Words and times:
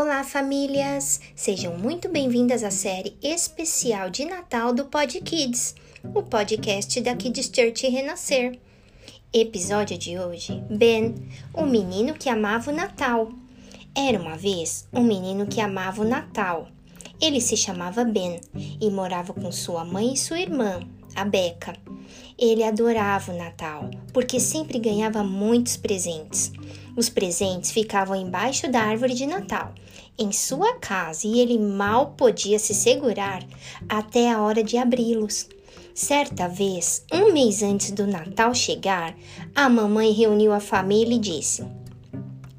Olá, 0.00 0.22
famílias! 0.22 1.20
Sejam 1.34 1.76
muito 1.76 2.08
bem-vindas 2.08 2.62
à 2.62 2.70
série 2.70 3.16
especial 3.20 4.08
de 4.08 4.24
Natal 4.24 4.72
do 4.72 4.84
Pod 4.84 5.20
Kids, 5.22 5.74
o 6.14 6.22
podcast 6.22 7.00
da 7.00 7.16
Kids 7.16 7.50
Church 7.52 7.88
Renascer. 7.88 8.60
Episódio 9.32 9.98
de 9.98 10.16
hoje: 10.16 10.62
Ben, 10.70 11.16
o 11.52 11.66
menino 11.66 12.14
que 12.14 12.28
amava 12.28 12.70
o 12.70 12.74
Natal. 12.74 13.32
Era 13.92 14.20
uma 14.20 14.36
vez 14.36 14.86
um 14.92 15.02
menino 15.02 15.48
que 15.48 15.60
amava 15.60 16.00
o 16.02 16.08
Natal. 16.08 16.68
Ele 17.20 17.40
se 17.40 17.56
chamava 17.56 18.04
Ben 18.04 18.40
e 18.54 18.88
morava 18.92 19.34
com 19.34 19.50
sua 19.50 19.84
mãe 19.84 20.12
e 20.12 20.16
sua 20.16 20.38
irmã, 20.38 20.78
a 21.16 21.24
Beca. 21.24 21.74
Ele 22.38 22.62
adorava 22.62 23.32
o 23.32 23.36
Natal 23.36 23.90
porque 24.12 24.38
sempre 24.38 24.78
ganhava 24.78 25.24
muitos 25.24 25.76
presentes. 25.76 26.52
Os 26.98 27.08
presentes 27.08 27.70
ficavam 27.70 28.16
embaixo 28.16 28.68
da 28.68 28.80
árvore 28.80 29.14
de 29.14 29.24
Natal, 29.24 29.72
em 30.18 30.32
sua 30.32 30.80
casa, 30.80 31.28
e 31.28 31.38
ele 31.38 31.56
mal 31.56 32.14
podia 32.16 32.58
se 32.58 32.74
segurar 32.74 33.46
até 33.88 34.32
a 34.32 34.42
hora 34.42 34.64
de 34.64 34.76
abri-los. 34.76 35.48
Certa 35.94 36.48
vez, 36.48 37.04
um 37.12 37.32
mês 37.32 37.62
antes 37.62 37.92
do 37.92 38.04
Natal 38.04 38.52
chegar, 38.52 39.14
a 39.54 39.68
mamãe 39.68 40.10
reuniu 40.10 40.52
a 40.52 40.58
família 40.58 41.14
e 41.14 41.20
disse: 41.20 41.64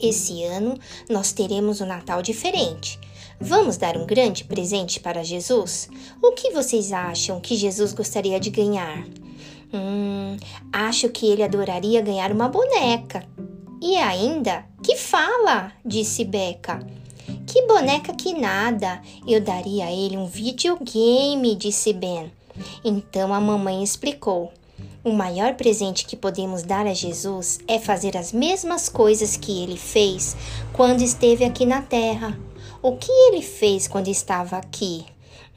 Esse 0.00 0.42
ano 0.42 0.76
nós 1.08 1.30
teremos 1.30 1.80
um 1.80 1.86
Natal 1.86 2.20
diferente. 2.20 2.98
Vamos 3.40 3.76
dar 3.76 3.96
um 3.96 4.04
grande 4.04 4.42
presente 4.42 4.98
para 4.98 5.22
Jesus? 5.22 5.88
O 6.20 6.32
que 6.32 6.50
vocês 6.50 6.90
acham 6.90 7.38
que 7.38 7.54
Jesus 7.54 7.92
gostaria 7.92 8.40
de 8.40 8.50
ganhar? 8.50 9.06
Hum, 9.72 10.36
acho 10.72 11.08
que 11.08 11.30
ele 11.30 11.44
adoraria 11.44 12.02
ganhar 12.02 12.32
uma 12.32 12.48
boneca. 12.48 13.24
E 13.80 13.96
ainda, 13.96 14.64
que 14.82 14.96
fala, 14.96 15.72
disse 15.84 16.24
Beca. 16.24 16.86
Que 17.46 17.66
boneca 17.66 18.12
que 18.14 18.34
nada! 18.34 19.00
Eu 19.26 19.40
daria 19.40 19.86
a 19.86 19.92
ele 19.92 20.16
um 20.16 20.26
videogame, 20.26 21.54
disse 21.54 21.92
Ben. 21.92 22.32
Então 22.84 23.32
a 23.32 23.40
mamãe 23.40 23.82
explicou. 23.82 24.52
O 25.04 25.12
maior 25.12 25.54
presente 25.54 26.06
que 26.06 26.16
podemos 26.16 26.62
dar 26.62 26.86
a 26.86 26.94
Jesus 26.94 27.58
é 27.68 27.78
fazer 27.78 28.16
as 28.16 28.32
mesmas 28.32 28.88
coisas 28.88 29.36
que 29.36 29.62
ele 29.62 29.76
fez 29.76 30.34
quando 30.72 31.02
esteve 31.02 31.44
aqui 31.44 31.66
na 31.66 31.82
terra. 31.82 32.38
O 32.82 32.96
que 32.96 33.12
ele 33.12 33.42
fez 33.42 33.86
quando 33.86 34.08
estava 34.08 34.56
aqui? 34.56 35.04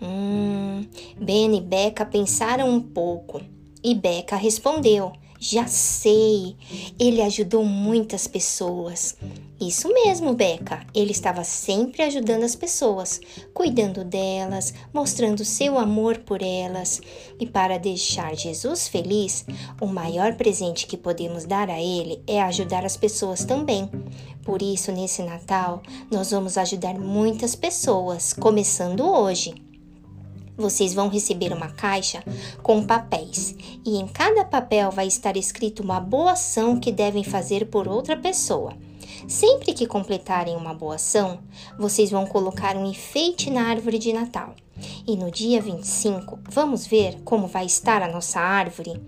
Hum, 0.02 0.86
Ben 1.18 1.56
e 1.56 1.62
Beca 1.62 2.06
pensaram 2.06 2.70
um 2.70 2.82
pouco. 2.82 3.42
E 3.84 3.96
Beca 3.96 4.36
respondeu: 4.36 5.14
Já 5.40 5.68
sei, 5.68 6.56
ele 7.00 7.22
ajudou 7.22 7.64
muitas 7.64 8.28
pessoas. 8.28 9.16
Isso 9.62 9.88
mesmo, 9.94 10.34
Beca. 10.34 10.86
Ele 10.94 11.12
estava 11.12 11.44
sempre 11.44 12.02
ajudando 12.04 12.44
as 12.44 12.56
pessoas, 12.56 13.22
cuidando 13.54 14.04
delas, 14.04 14.74
mostrando 14.94 15.46
seu 15.46 15.78
amor 15.78 16.18
por 16.20 16.42
elas. 16.42 17.02
E 17.40 17.46
para 17.46 17.78
deixar 17.78 18.36
Jesus 18.36 18.88
feliz, 18.88 19.46
o 19.80 19.86
maior 19.86 20.34
presente 20.36 20.88
que 20.88 20.98
podemos 20.98 21.46
dar 21.46 21.70
a 21.70 21.80
ele 21.80 22.22
é 22.26 22.42
ajudar 22.42 22.84
as 22.84 22.98
pessoas 22.98 23.46
também. 23.46 23.90
Por 24.44 24.62
isso, 24.62 24.92
nesse 24.92 25.22
Natal, 25.22 25.84
nós 26.12 26.32
vamos 26.32 26.58
ajudar 26.58 26.98
muitas 26.98 27.56
pessoas, 27.56 28.34
começando 28.34 29.02
hoje. 29.02 29.67
Vocês 30.58 30.94
vão 30.94 31.08
receber 31.08 31.54
uma 31.54 31.70
caixa 31.70 32.24
com 32.64 32.84
papéis 32.84 33.56
e 33.86 33.98
em 33.98 34.08
cada 34.08 34.44
papel 34.44 34.92
vai 34.92 35.06
estar 35.06 35.38
escrito 35.38 35.84
uma 35.84 36.00
boa 36.00 36.32
ação 36.32 36.80
que 36.80 36.92
devem 36.92 37.24
fazer 37.24 37.68
por 37.68 37.88
outra 37.88 38.18
pessoa. 38.18 38.74
Sempre 39.28 39.74
que 39.74 39.86
completarem 39.86 40.56
uma 40.56 40.74
boa 40.74 40.96
ação, 40.96 41.40
vocês 41.78 42.10
vão 42.10 42.26
colocar 42.26 42.76
um 42.76 42.86
enfeite 42.86 43.50
na 43.50 43.68
árvore 43.68 44.00
de 44.00 44.12
Natal. 44.12 44.56
E 45.08 45.16
no 45.16 45.32
dia 45.32 45.62
25, 45.62 46.40
vamos 46.50 46.86
ver 46.86 47.22
como 47.24 47.48
vai 47.48 47.66
estar 47.66 48.02
a 48.02 48.12
nossa 48.12 48.40
árvore? 48.40 49.02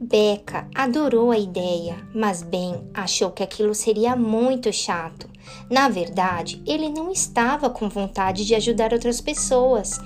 Beca 0.00 0.66
adorou 0.74 1.30
a 1.30 1.38
ideia, 1.38 1.96
mas 2.14 2.42
Ben 2.42 2.88
achou 2.92 3.30
que 3.30 3.42
aquilo 3.42 3.74
seria 3.74 4.16
muito 4.16 4.72
chato. 4.72 5.28
Na 5.70 5.88
verdade, 5.88 6.62
ele 6.66 6.88
não 6.88 7.10
estava 7.10 7.70
com 7.70 7.88
vontade 7.88 8.46
de 8.46 8.54
ajudar 8.54 8.92
outras 8.92 9.20
pessoas. 9.20 9.98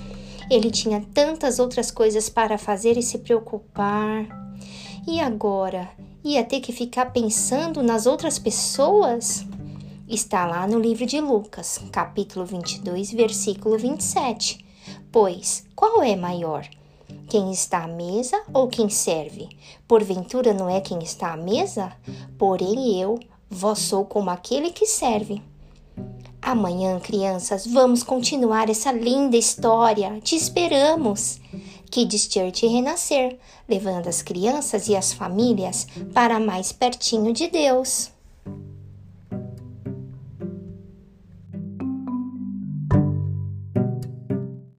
Ele 0.51 0.71
tinha 0.71 1.01
tantas 1.13 1.59
outras 1.59 1.91
coisas 1.91 2.29
para 2.29 2.59
fazer 2.59 2.97
e 2.97 3.03
se 3.03 3.19
preocupar. 3.19 4.27
E 5.07 5.21
agora? 5.21 5.91
Ia 6.23 6.43
ter 6.43 6.61
que 6.61 6.73
ficar 6.73 7.13
pensando 7.13 7.83
nas 7.83 8.07
outras 8.07 8.39
pessoas? 8.39 9.45
Está 10.09 10.47
lá 10.47 10.67
no 10.67 10.79
livro 10.79 11.07
de 11.07 11.21
Lucas, 11.21 11.81
capítulo 11.91 12.45
22, 12.45 13.13
versículo 13.13 13.79
27. 13.79 14.65
Pois, 15.11 15.65
qual 15.75 16.03
é 16.03 16.17
maior? 16.17 16.69
Quem 17.29 17.51
está 17.51 17.85
à 17.85 17.89
mesa 17.89 18.43
ou 18.53 18.69
quem 18.69 18.89
serve? 18.89 19.49
Porventura 19.89 20.53
não 20.53 20.69
é 20.69 20.81
quem 20.81 20.99
está 21.03 21.33
à 21.33 21.37
mesa? 21.37 21.93
Porém 22.39 23.01
eu, 23.01 23.19
vós 23.49 23.79
sou 23.79 24.05
como 24.05 24.31
aquele 24.31 24.71
que 24.71 24.87
serve. 24.87 25.43
Amanhã, 26.47 27.01
crianças, 27.01 27.67
vamos 27.67 28.03
continuar 28.03 28.69
essa 28.69 28.93
linda 28.93 29.35
história. 29.35 30.21
Te 30.23 30.37
esperamos. 30.37 31.41
Kids 31.91 32.29
Church 32.31 32.67
renascer, 32.67 33.39
levando 33.67 34.09
as 34.09 34.21
crianças 34.21 34.87
e 34.87 34.95
as 34.95 35.11
famílias 35.11 35.87
para 36.13 36.39
mais 36.39 36.71
pertinho 36.71 37.33
de 37.33 37.49
Deus. 37.49 38.11